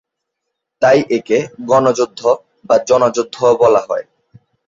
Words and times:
তাই 0.81 0.99
একে 1.09 1.37
'গনযুদ্ধ' 1.65 2.37
বা 2.69 2.75
জনযুদ্ধও 2.89 3.51
বলা 3.57 3.81
হয়। 3.89 4.05